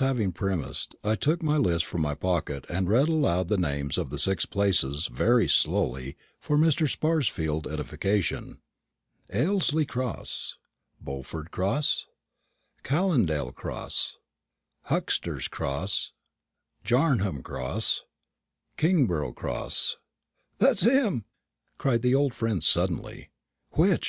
Having 0.00 0.30
thus 0.30 0.38
premised, 0.38 0.96
I 1.04 1.16
took 1.16 1.42
my 1.42 1.58
list 1.58 1.84
from 1.84 2.00
my 2.00 2.14
pocket 2.14 2.64
and 2.70 2.88
read 2.88 3.08
aloud 3.08 3.48
the 3.48 3.58
names 3.58 3.98
of 3.98 4.08
the 4.08 4.18
six 4.18 4.46
places, 4.46 5.06
very 5.08 5.46
slowly, 5.46 6.16
for 6.40 6.56
Mr. 6.56 6.88
Sparsfield's 6.88 7.70
edification. 7.70 8.62
"Aylsey 9.30 9.84
Cross 9.86 10.56
Bowford 10.98 11.50
Cross 11.50 12.06
Callindale 12.82 13.54
Cross 13.54 14.16
Huxter's 14.84 15.46
Cross 15.46 16.12
Jarnam 16.86 17.42
Cross 17.42 18.04
Kingborough 18.78 19.34
Cross." 19.34 19.98
"That's 20.56 20.84
him!" 20.84 21.26
cried 21.76 22.02
my 22.02 22.14
old 22.14 22.32
friend 22.32 22.64
suddenly. 22.64 23.28
"Which?" 23.72 24.00